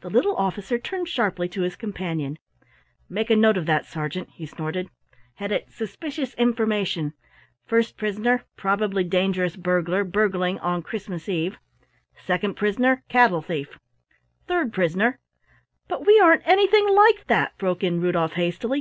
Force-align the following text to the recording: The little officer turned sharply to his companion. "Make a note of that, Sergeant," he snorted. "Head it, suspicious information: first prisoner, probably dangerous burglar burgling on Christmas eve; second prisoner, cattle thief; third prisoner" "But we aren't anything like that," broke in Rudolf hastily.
The 0.00 0.08
little 0.08 0.34
officer 0.36 0.78
turned 0.78 1.08
sharply 1.10 1.46
to 1.50 1.60
his 1.60 1.76
companion. 1.76 2.38
"Make 3.10 3.28
a 3.28 3.36
note 3.36 3.58
of 3.58 3.66
that, 3.66 3.84
Sergeant," 3.84 4.30
he 4.32 4.46
snorted. 4.46 4.88
"Head 5.34 5.52
it, 5.52 5.70
suspicious 5.70 6.32
information: 6.36 7.12
first 7.66 7.98
prisoner, 7.98 8.46
probably 8.56 9.04
dangerous 9.04 9.56
burglar 9.56 10.04
burgling 10.04 10.58
on 10.60 10.80
Christmas 10.82 11.28
eve; 11.28 11.58
second 12.24 12.54
prisoner, 12.56 13.02
cattle 13.10 13.42
thief; 13.42 13.78
third 14.48 14.72
prisoner" 14.72 15.18
"But 15.86 16.06
we 16.06 16.18
aren't 16.18 16.46
anything 16.48 16.88
like 16.88 17.26
that," 17.26 17.58
broke 17.58 17.84
in 17.84 18.00
Rudolf 18.00 18.32
hastily. 18.32 18.80